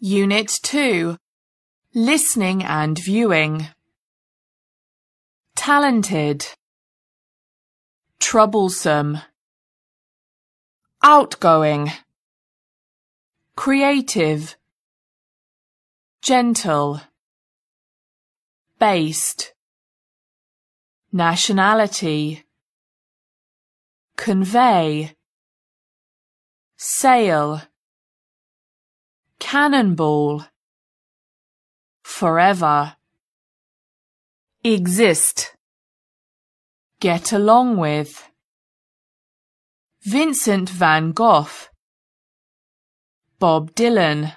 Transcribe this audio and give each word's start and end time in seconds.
Unit 0.00 0.48
2 0.62 1.16
Listening 1.94 2.64
and 2.64 2.98
Viewing. 2.98 3.68
Talented. 5.54 6.44
Troublesome. 8.18 9.18
Outgoing. 11.04 11.92
Creative. 13.54 14.56
Gentle. 16.20 17.00
Based. 18.80 19.54
Nationality. 21.12 22.44
Convey. 24.16 25.14
Sail 26.76 27.62
Cannonball 29.44 30.46
Forever. 32.02 32.96
Exist. 34.64 35.54
Get 36.98 37.30
along 37.30 37.76
with. 37.76 38.30
Vincent 40.00 40.70
van 40.70 41.12
Gogh. 41.12 41.68
Bob 43.38 43.74
Dylan 43.74 44.34